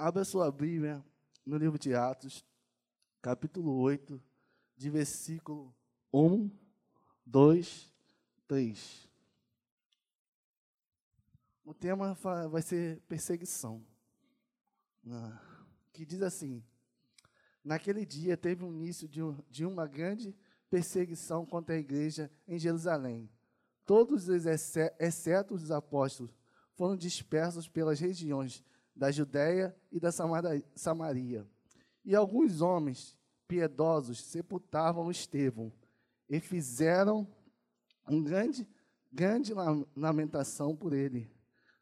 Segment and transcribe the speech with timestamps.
[0.00, 1.04] Abra sua Bíblia
[1.44, 2.46] no livro de Atos,
[3.20, 4.22] capítulo 8,
[4.76, 5.74] de versículo
[6.12, 6.48] 1,
[7.26, 7.92] 2,
[8.46, 9.08] 3.
[11.64, 12.16] O tema
[12.48, 13.84] vai ser perseguição.
[15.04, 16.62] Ah, que diz assim:
[17.64, 20.32] Naquele dia teve um início de, uma grande
[20.70, 23.28] perseguição contra a igreja em Jerusalém.
[23.84, 26.38] Todos os, exceto os apóstolos,
[26.76, 28.62] foram dispersos pelas regiões
[28.98, 30.10] da Judéia e da
[30.74, 31.46] Samaria.
[32.04, 33.16] E alguns homens
[33.46, 35.72] piedosos sepultavam Estevão
[36.28, 37.26] e fizeram
[38.08, 38.68] um grande,
[39.12, 39.54] grande
[39.96, 41.30] lamentação por ele.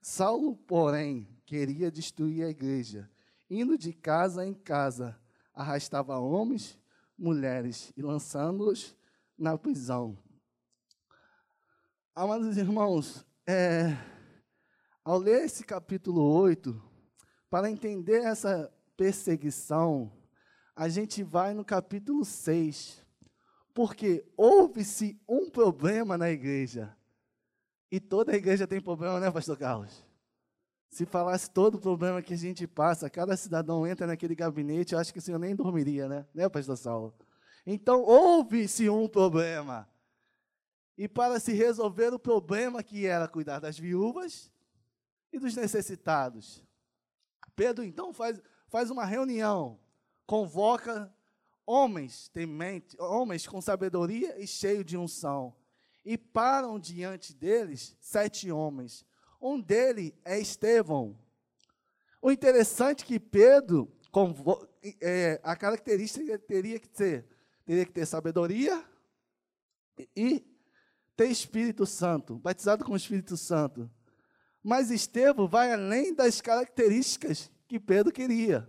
[0.00, 3.10] Saulo, porém, queria destruir a igreja,
[3.48, 5.18] indo de casa em casa,
[5.54, 6.78] arrastava homens,
[7.18, 8.94] mulheres e lançando-os
[9.38, 10.18] na prisão.
[12.14, 13.96] Amados irmãos, é,
[15.04, 16.95] ao ler esse capítulo 8,
[17.50, 20.12] para entender essa perseguição,
[20.74, 23.04] a gente vai no capítulo 6.
[23.72, 26.96] Porque houve-se um problema na igreja.
[27.90, 30.04] E toda a igreja tem problema, né, pastor Carlos?
[30.88, 34.98] Se falasse todo o problema que a gente passa, cada cidadão entra naquele gabinete, eu
[34.98, 36.26] acho que o senhor nem dormiria, né?
[36.34, 37.14] Né, pastor Saulo?
[37.66, 39.88] Então, houve-se um problema.
[40.96, 44.50] E para se resolver o problema que era cuidar das viúvas
[45.32, 46.62] e dos necessitados,
[47.56, 49.80] Pedro então faz, faz uma reunião,
[50.26, 51.12] convoca
[51.64, 55.56] homens tementes, homens com sabedoria e cheio de unção.
[56.04, 59.04] E param diante deles sete homens.
[59.40, 61.18] Um deles é Estevão.
[62.22, 63.90] O interessante é que Pedro,
[65.00, 67.26] é, a característica teria que ter,
[67.64, 68.84] teria que ter sabedoria
[70.14, 70.44] e
[71.16, 73.90] ter Espírito Santo, batizado com o Espírito Santo.
[74.66, 78.68] Mas Estevão vai além das características que Pedro queria.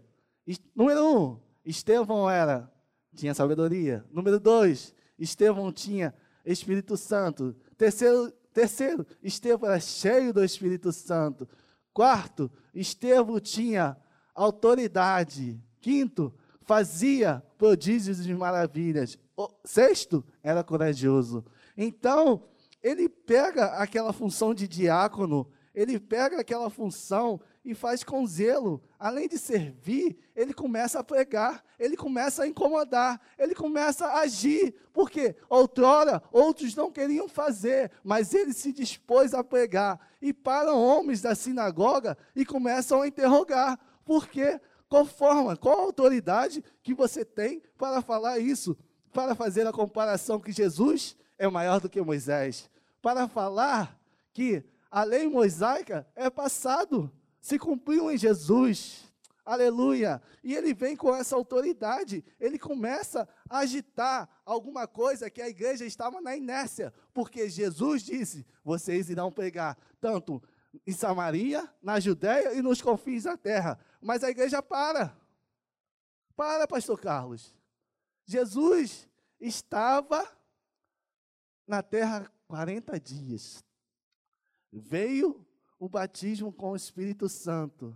[0.76, 2.72] Número um, Estevão era,
[3.16, 4.06] tinha sabedoria.
[4.12, 6.14] Número dois, Estevão tinha
[6.46, 7.56] Espírito Santo.
[7.76, 11.50] Terceiro, terceiro, Estevão era cheio do Espírito Santo.
[11.92, 13.98] Quarto, Estevão tinha
[14.36, 15.60] autoridade.
[15.82, 16.32] Quinto,
[16.62, 19.18] fazia prodígios e maravilhas.
[19.36, 21.44] O sexto, era corajoso.
[21.76, 22.44] Então,
[22.84, 28.82] ele pega aquela função de diácono ele pega aquela função e faz com zelo.
[28.98, 34.74] Além de servir, ele começa a pregar, ele começa a incomodar, ele começa a agir.
[34.92, 40.00] Porque outrora outros não queriam fazer, mas ele se dispôs a pregar.
[40.20, 43.80] E param homens da sinagoga e começam a interrogar.
[44.04, 44.60] Por quê?
[44.90, 48.76] Qual forma, qual autoridade que você tem para falar isso?
[49.14, 52.68] Para fazer a comparação que Jesus é maior do que Moisés?
[53.00, 53.96] Para falar
[54.34, 59.06] que a lei mosaica é passado, se cumpriu em Jesus.
[59.46, 60.22] Aleluia!
[60.44, 65.86] E ele vem com essa autoridade, ele começa a agitar alguma coisa que a igreja
[65.86, 70.44] estava na inércia, porque Jesus disse: vocês irão pregar tanto
[70.86, 73.80] em Samaria, na Judéia e nos confins da terra.
[74.02, 75.18] Mas a igreja para.
[76.36, 77.56] Para, pastor Carlos.
[78.26, 79.08] Jesus
[79.40, 80.28] estava
[81.66, 83.64] na terra 40 dias.
[84.72, 85.46] Veio
[85.80, 87.96] o batismo com o Espírito Santo.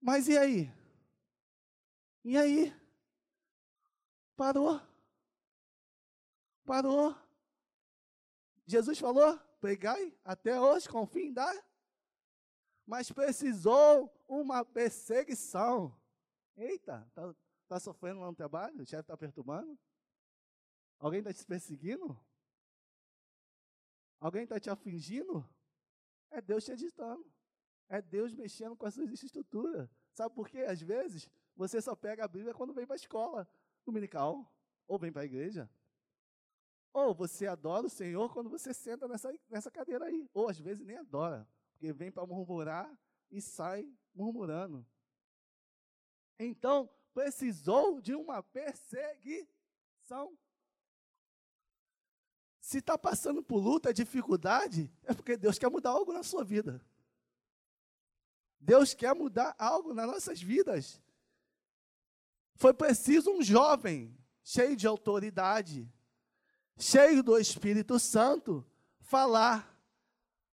[0.00, 0.72] Mas e aí?
[2.24, 2.74] E aí?
[4.36, 4.80] Parou.
[6.64, 7.16] Parou.
[8.66, 11.52] Jesus falou: pregai até hoje com o fim da.
[12.84, 15.96] Mas precisou uma perseguição.
[16.56, 17.34] Eita, está
[17.68, 18.82] tá sofrendo lá no trabalho?
[18.82, 19.78] O chefe está perturbando?
[20.98, 22.18] Alguém está te perseguindo?
[24.26, 25.48] Alguém está te afligindo?
[26.32, 27.24] É Deus te agitando.
[27.88, 29.88] É Deus mexendo com a sua estrutura.
[30.12, 30.62] Sabe por quê?
[30.62, 33.48] Às vezes, você só pega a Bíblia quando vem para a escola
[33.84, 34.52] dominical,
[34.88, 35.70] ou vem para a igreja.
[36.92, 40.28] Ou você adora o Senhor quando você senta nessa, nessa cadeira aí.
[40.34, 42.92] Ou às vezes nem adora, porque vem para murmurar
[43.30, 44.84] e sai murmurando.
[46.36, 50.36] Então, precisou de uma perseguição.
[52.66, 56.84] Se está passando por luta, dificuldade, é porque Deus quer mudar algo na sua vida.
[58.58, 61.00] Deus quer mudar algo nas nossas vidas.
[62.56, 65.88] Foi preciso um jovem cheio de autoridade,
[66.76, 68.66] cheio do Espírito Santo,
[68.98, 69.80] falar,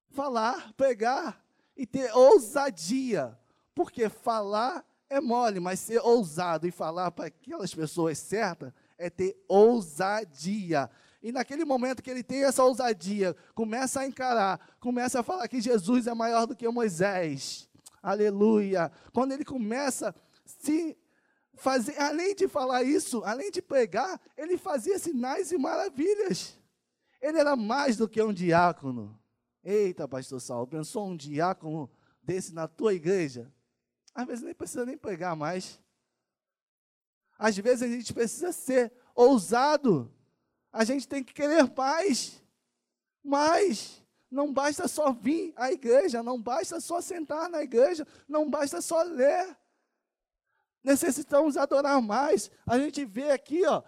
[0.10, 1.44] falar, pregar
[1.76, 3.36] e ter ousadia.
[3.74, 9.36] Porque falar é mole, mas ser ousado e falar para aquelas pessoas certas é ter
[9.48, 10.92] ousadia.
[11.24, 15.62] E naquele momento que ele tem essa ousadia, começa a encarar, começa a falar que
[15.62, 17.70] Jesus é maior do que Moisés.
[18.02, 18.92] aleluia.
[19.14, 20.14] Quando ele começa a
[20.46, 20.98] se
[21.56, 26.60] fazer, além de falar isso, além de pregar, ele fazia sinais e maravilhas.
[27.22, 29.18] Ele era mais do que um diácono.
[29.64, 31.90] Eita, pastor Saulo, pensou um diácono
[32.22, 33.50] desse na tua igreja?
[34.14, 35.80] Às vezes nem precisa nem pregar mais.
[37.40, 40.14] Às vezes a gente precisa ser ousado.
[40.74, 42.42] A gente tem que querer paz.
[43.24, 48.82] Mas não basta só vir à igreja, não basta só sentar na igreja, não basta
[48.82, 49.56] só ler.
[50.84, 52.52] Necessitamos adorar mais.
[52.66, 53.82] A gente vê aqui, ó,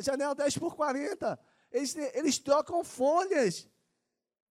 [0.00, 1.38] janela 10 por 40.
[1.70, 3.68] Eles, eles trocam folhas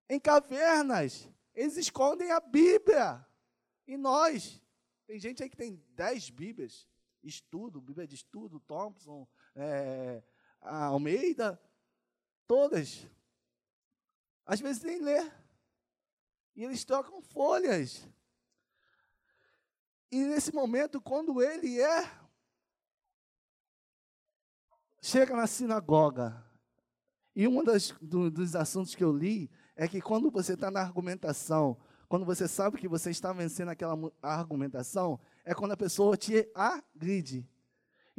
[0.07, 1.27] em cavernas.
[1.53, 3.25] Eles escondem a Bíblia.
[3.85, 4.62] E nós,
[5.07, 6.88] tem gente aí que tem 10 Bíblias,
[7.21, 10.24] estudo, Bíblia de estudo, Thompson, é,
[10.62, 11.59] Almeida,
[12.49, 13.05] todas.
[14.43, 15.21] Às vezes nem lê.
[16.55, 18.09] E eles trocam folhas.
[20.11, 22.11] E nesse momento, quando ele é,
[24.99, 26.43] chega na sinagoga,
[27.35, 27.63] e um
[28.01, 32.47] do, dos assuntos que eu li é que quando você está na argumentação, quando você
[32.47, 37.47] sabe que você está vencendo aquela argumentação, é quando a pessoa te agride.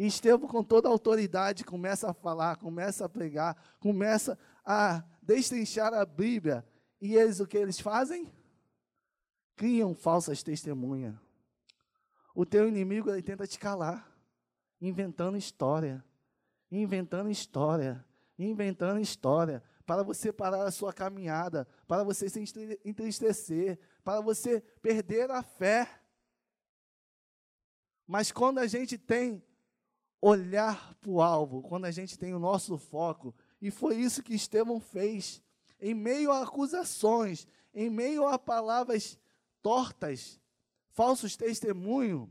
[0.01, 5.93] E Estevão, com toda a autoridade, começa a falar, começa a pregar, começa a destrinchar
[5.93, 6.67] a Bíblia.
[6.99, 8.33] E eles, o que eles fazem?
[9.55, 11.15] Criam falsas testemunhas.
[12.35, 14.11] O teu inimigo, ele tenta te calar,
[14.81, 16.03] inventando história,
[16.73, 18.03] inventando história,
[18.39, 22.43] inventando história, para você parar a sua caminhada, para você se
[22.87, 26.01] entristecer, para você perder a fé.
[28.07, 29.45] Mas quando a gente tem
[30.21, 34.35] olhar para o alvo, quando a gente tem o nosso foco, e foi isso que
[34.35, 35.43] Estevão fez,
[35.81, 39.19] em meio a acusações, em meio a palavras
[39.63, 40.41] tortas,
[40.91, 42.29] falsos testemunhos,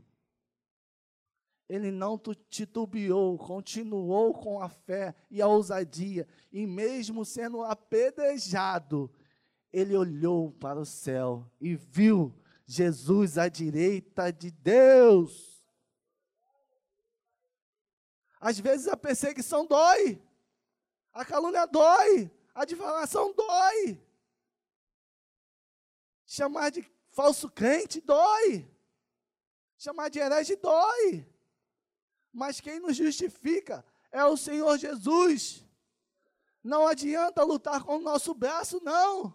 [1.68, 9.08] ele não titubeou, continuou com a fé e a ousadia, e mesmo sendo apedrejado,
[9.72, 12.34] ele olhou para o céu e viu
[12.66, 15.49] Jesus à direita de Deus.
[18.40, 20.20] Às vezes a perseguição dói,
[21.12, 24.02] a calúnia dói, a difamação dói,
[26.24, 28.66] chamar de falso crente dói,
[29.76, 31.28] chamar de herege dói.
[32.32, 35.64] Mas quem nos justifica é o Senhor Jesus.
[36.62, 39.34] Não adianta lutar com o nosso braço, não.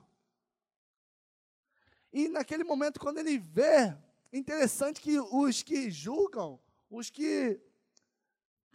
[2.12, 3.96] E naquele momento, quando ele vê,
[4.32, 6.60] interessante que os que julgam,
[6.90, 7.60] os que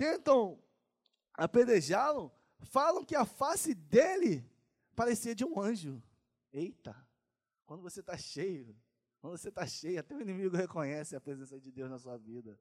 [0.00, 0.58] tentam
[1.34, 4.42] apedrejá-lo, falam que a face dele
[4.96, 6.02] parecia de um anjo.
[6.50, 6.96] Eita,
[7.66, 8.74] quando você está cheio,
[9.20, 12.58] quando você está cheio, até o inimigo reconhece a presença de Deus na sua vida.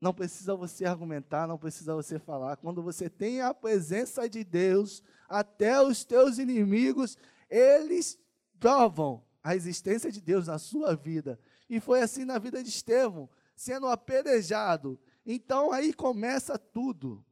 [0.00, 2.56] Não precisa você argumentar, não precisa você falar.
[2.56, 7.18] Quando você tem a presença de Deus, até os teus inimigos,
[7.50, 8.18] eles
[8.58, 11.38] provam a existência de Deus na sua vida.
[11.68, 13.28] E foi assim na vida de Estevão,
[13.62, 14.98] sendo apedrejado.
[15.24, 17.24] Então aí começa tudo.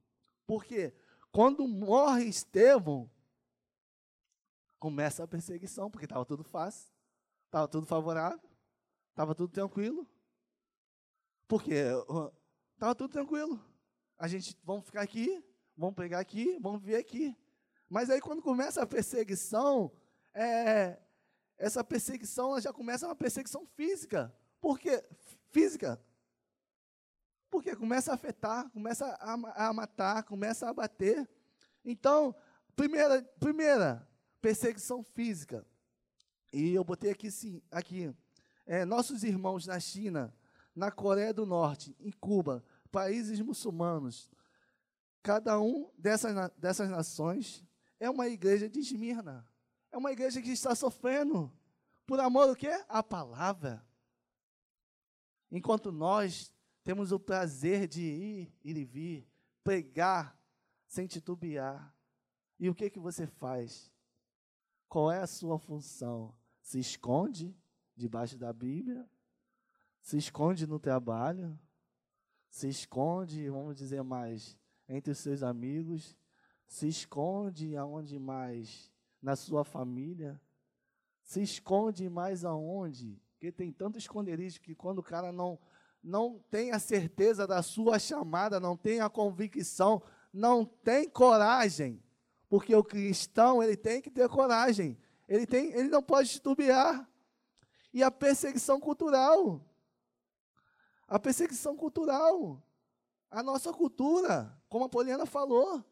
[0.47, 0.95] Porque
[1.33, 3.11] quando morre Estevão,
[4.79, 6.93] começa a perseguição, porque estava tudo fácil,
[7.47, 8.49] estava tudo favorável,
[9.11, 10.09] estava tudo tranquilo.
[11.49, 11.75] Porque
[12.75, 13.63] Estava tudo tranquilo.
[14.17, 15.45] A gente, vamos ficar aqui,
[15.77, 17.37] vamos pegar aqui, vamos ver aqui.
[17.89, 19.93] Mas aí quando começa a perseguição,
[20.33, 20.97] é,
[21.59, 24.35] essa perseguição já começa uma perseguição física.
[24.61, 25.05] Por quê?
[25.51, 26.01] Física.
[27.51, 31.29] Porque começa a afetar, começa a, matar, começa a bater.
[31.85, 32.35] Então,
[32.77, 34.09] primeira, primeira
[34.41, 35.67] perseguição física.
[36.53, 38.15] E eu botei aqui sim, aqui.
[38.67, 40.33] É, nossos irmãos na China,
[40.75, 44.31] na Coreia do Norte, em Cuba, países muçulmanos,
[45.23, 47.65] cada um dessas, dessas nações
[47.99, 49.47] é uma igreja de Esmirna.
[49.93, 51.53] É uma igreja que está sofrendo.
[52.07, 52.83] Por amor o quê?
[52.89, 53.85] A palavra.
[55.51, 59.29] Enquanto nós temos o prazer de ir, ir e vir,
[59.63, 60.39] pregar
[60.87, 61.95] sem titubear.
[62.59, 63.91] E o que que você faz?
[64.89, 66.35] Qual é a sua função?
[66.61, 67.57] Se esconde
[67.97, 69.09] debaixo da Bíblia?
[70.01, 71.59] Se esconde no trabalho?
[72.51, 74.59] se esconde, vamos dizer mais,
[74.89, 76.17] entre os seus amigos,
[76.67, 78.91] se esconde aonde mais?
[79.23, 80.41] Na sua família,
[81.23, 83.21] se esconde mais aonde?
[83.33, 85.59] Porque tem tanto esconderijo que quando o cara não
[86.03, 90.03] não tem a certeza da sua chamada, não tem a convicção,
[90.33, 92.03] não tem coragem,
[92.49, 97.09] porque o cristão ele tem que ter coragem, ele tem, ele não pode titubear.
[97.93, 99.65] E a perseguição cultural.
[101.07, 102.63] A perseguição cultural.
[103.31, 105.85] A nossa cultura, como a Poliana falou.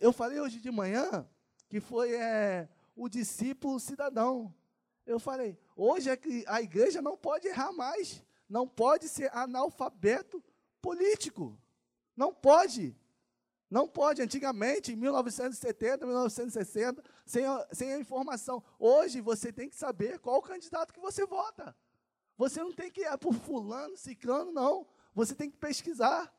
[0.00, 1.26] Eu falei hoje de manhã
[1.68, 4.54] que foi é, o discípulo cidadão.
[5.06, 10.44] Eu falei, hoje é a igreja não pode errar mais, não pode ser analfabeto
[10.82, 11.58] político.
[12.14, 12.94] Não pode.
[13.70, 14.20] Não pode.
[14.20, 18.62] Antigamente, em 1970, 1960, sem a, sem a informação.
[18.78, 21.74] Hoje você tem que saber qual o candidato que você vota.
[22.36, 24.86] Você não tem que ir por fulano, ciclano, não.
[25.14, 26.30] Você tem que pesquisar.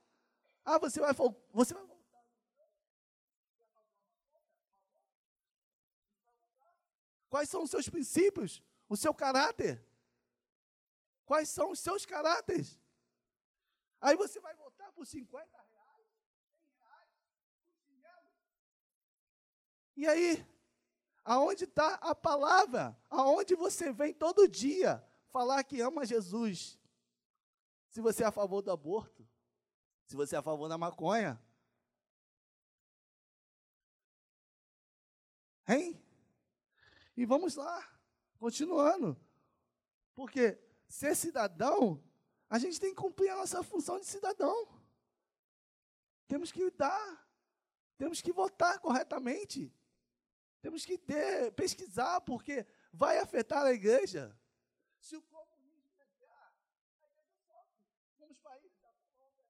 [0.63, 1.13] Ah, você vai,
[1.51, 1.83] você vai
[7.27, 8.61] Quais são os seus princípios?
[8.87, 9.83] O seu caráter?
[11.25, 12.79] Quais são os seus caráteres?
[14.01, 16.07] Aí você vai votar por 50 reais,
[17.87, 18.29] 100 reais.
[19.95, 20.53] E aí?
[21.23, 22.97] Aonde está a palavra?
[23.09, 26.77] Aonde você vem todo dia falar que ama Jesus?
[27.89, 29.27] Se você é a favor do aborto,
[30.05, 31.41] se você é a favor da maconha.
[35.67, 36.03] Hein?
[37.15, 37.87] E vamos lá,
[38.37, 39.17] continuando.
[40.13, 40.59] Porque
[40.93, 42.03] ser cidadão,
[42.47, 44.67] a gente tem que cumprir a nossa função de cidadão.
[46.27, 47.27] Temos que dar,
[47.97, 49.73] temos que votar corretamente.
[50.61, 50.99] Temos que
[51.55, 54.39] pesquisar, porque vai afetar a igreja.
[54.99, 56.53] Se o comunismo pegar,
[57.01, 57.83] a igreja sofre.
[58.19, 59.45] Como países da Colômbia,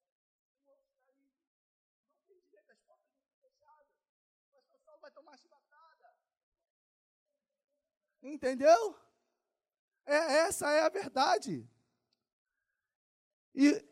[0.64, 1.60] em outros países, não
[2.26, 3.90] tem direito, as portas estão fechadas.
[4.72, 6.16] O Saulo vai tomar chibatada.
[8.24, 9.02] Entendeu?
[10.05, 11.67] É, essa é a verdade.
[13.55, 13.83] E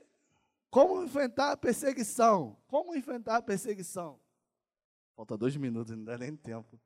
[0.69, 2.57] como enfrentar a perseguição?
[2.67, 4.19] Como enfrentar a perseguição?
[5.15, 6.79] Falta dois minutos, não dá nem tempo.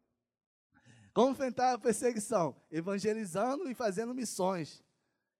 [1.13, 2.60] Como enfrentar a perseguição?
[2.70, 4.84] Evangelizando e fazendo missões.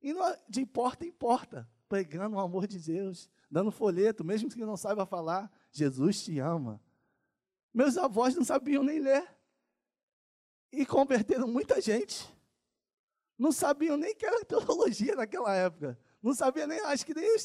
[0.02, 0.14] E
[0.48, 5.06] de porta em porta, pregando o amor de Deus, dando folheto, mesmo que não saiba
[5.06, 6.82] falar, Jesus te ama.
[7.74, 9.28] Meus avós não sabiam nem ler
[10.72, 12.34] e converteram muita gente.
[13.38, 16.00] Não sabiam nem que era teologia naquela época.
[16.22, 17.36] Não sabia nem, acho que nem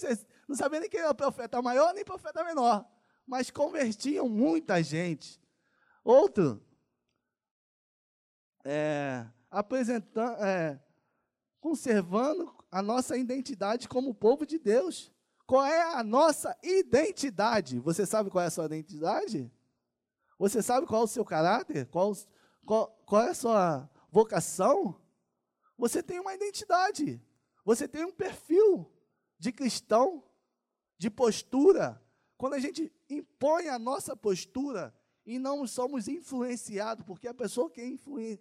[0.49, 2.87] não sabia nem que era profeta maior nem profeta menor.
[3.27, 5.41] Mas convertiam muita gente.
[6.03, 6.65] Outro,
[8.65, 10.81] é, apresentando, é,
[11.61, 15.13] conservando a nossa identidade como povo de Deus.
[15.47, 17.79] Qual é a nossa identidade?
[17.81, 19.53] Você sabe qual é a sua identidade?
[20.39, 21.87] Você sabe qual é o seu caráter?
[21.87, 22.17] Qual,
[22.65, 25.00] qual, qual é a sua vocação?
[25.81, 27.19] Você tem uma identidade,
[27.65, 28.87] você tem um perfil
[29.39, 30.23] de cristão,
[30.99, 31.99] de postura.
[32.37, 34.95] Quando a gente impõe a nossa postura
[35.25, 38.39] e não somos influenciados, porque a pessoa que é,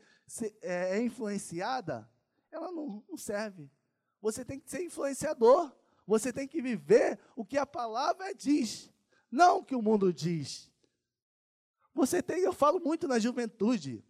[0.61, 2.11] é, é influenciada,
[2.51, 3.71] ela não, não serve.
[4.21, 5.71] Você tem que ser influenciador.
[6.05, 8.91] Você tem que viver o que a palavra diz,
[9.31, 10.69] não o que o mundo diz.
[11.93, 14.03] Você tem, eu falo muito na juventude,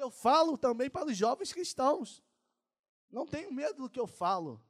[0.00, 2.22] eu falo também para os jovens cristãos.
[3.10, 4.60] Não tenho medo do que eu falo.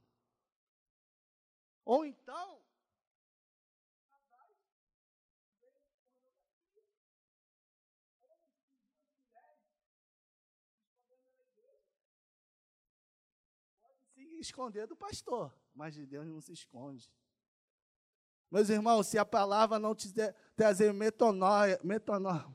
[1.85, 2.61] Ou então,
[14.41, 17.13] esconder do pastor, mas de Deus não se esconde.
[18.51, 20.13] Meus irmãos, se a palavra não te
[20.57, 22.47] trazer metonóia, metonóia,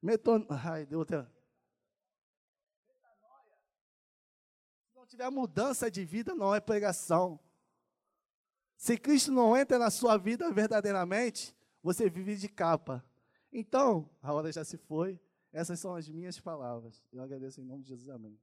[0.00, 1.06] meton, ai, Deus,
[5.12, 7.38] tiver mudança de vida, não é pregação.
[8.76, 13.04] Se Cristo não entra na sua vida verdadeiramente, você vive de capa.
[13.52, 15.20] Então, a hora já se foi.
[15.52, 17.04] Essas são as minhas palavras.
[17.12, 18.08] Eu agradeço em nome de Jesus.
[18.08, 18.40] Amém.